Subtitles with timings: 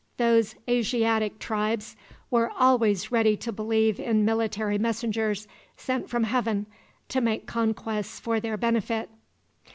[0.17, 1.95] Those Asiatic tribes
[2.31, 6.65] were always ready to believe in military messengers sent from heaven
[7.09, 9.11] to make conquests for their benefit.